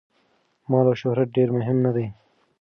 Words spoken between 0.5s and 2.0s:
مال او شهرت ډېر مهم نه